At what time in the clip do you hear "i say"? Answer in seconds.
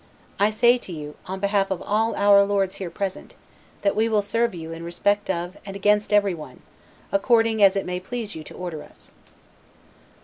0.39-0.79